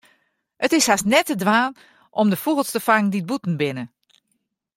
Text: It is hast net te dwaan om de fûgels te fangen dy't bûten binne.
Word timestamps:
It 0.65 0.71
is 0.77 0.87
hast 0.89 1.05
net 1.13 1.25
te 1.27 1.35
dwaan 1.43 1.73
om 2.19 2.27
de 2.31 2.41
fûgels 2.43 2.71
te 2.73 2.81
fangen 2.87 3.11
dy't 3.13 3.27
bûten 3.29 3.55
binne. 3.61 3.85